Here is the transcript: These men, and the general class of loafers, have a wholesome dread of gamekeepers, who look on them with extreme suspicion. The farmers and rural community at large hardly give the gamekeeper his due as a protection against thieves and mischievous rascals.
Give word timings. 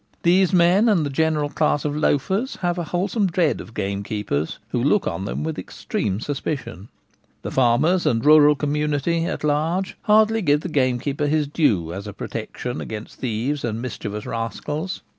These 0.23 0.51
men, 0.51 0.89
and 0.89 1.05
the 1.05 1.11
general 1.11 1.49
class 1.49 1.85
of 1.85 1.95
loafers, 1.95 2.55
have 2.63 2.79
a 2.79 2.85
wholesome 2.85 3.27
dread 3.27 3.61
of 3.61 3.75
gamekeepers, 3.75 4.57
who 4.69 4.83
look 4.83 5.05
on 5.05 5.25
them 5.25 5.43
with 5.43 5.59
extreme 5.59 6.19
suspicion. 6.19 6.87
The 7.43 7.51
farmers 7.51 8.07
and 8.07 8.25
rural 8.25 8.55
community 8.55 9.25
at 9.25 9.43
large 9.43 9.95
hardly 10.01 10.41
give 10.41 10.61
the 10.61 10.69
gamekeeper 10.69 11.27
his 11.27 11.45
due 11.45 11.93
as 11.93 12.07
a 12.07 12.13
protection 12.13 12.81
against 12.81 13.19
thieves 13.19 13.63
and 13.63 13.79
mischievous 13.79 14.25
rascals. 14.25 15.01